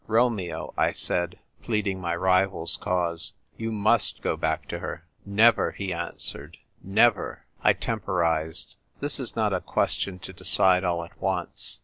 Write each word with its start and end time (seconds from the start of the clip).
"Romeo," 0.07 0.73
I 0.79 0.93
said, 0.93 1.37
pleading 1.61 2.01
my 2.01 2.15
rival's 2.15 2.75
cause, 2.75 3.33
"you 3.55 3.71
must 3.71 4.23
go 4.23 4.35
back 4.35 4.67
to 4.69 4.79
her."" 4.79 5.05
Never!" 5.43 5.69
he 5.77 5.93
answered," 5.93 6.57
never!" 6.81 7.45
I 7.63 7.73
temporised." 7.73 8.77
This 8.99 9.19
is 9.19 9.35
not 9.35 9.53
a 9.53 9.61
question 9.61 10.17
to 10.17 10.33
decide 10.33 10.83
all 10.83 11.05
at 11.05 11.21
one. 11.21 11.49